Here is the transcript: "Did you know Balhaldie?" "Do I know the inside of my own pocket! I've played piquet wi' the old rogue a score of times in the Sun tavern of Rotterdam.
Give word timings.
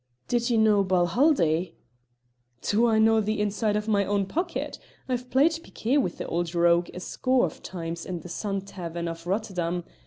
"Did 0.27 0.49
you 0.49 0.57
know 0.57 0.83
Balhaldie?" 0.83 1.75
"Do 2.63 2.87
I 2.87 2.97
know 2.97 3.21
the 3.21 3.39
inside 3.39 3.75
of 3.75 3.87
my 3.87 4.03
own 4.03 4.25
pocket! 4.25 4.79
I've 5.07 5.29
played 5.29 5.59
piquet 5.61 5.99
wi' 5.99 6.09
the 6.09 6.25
old 6.25 6.55
rogue 6.55 6.89
a 6.95 6.99
score 6.99 7.45
of 7.45 7.61
times 7.61 8.07
in 8.07 8.21
the 8.21 8.27
Sun 8.27 8.61
tavern 8.61 9.07
of 9.07 9.27
Rotterdam. 9.27 9.83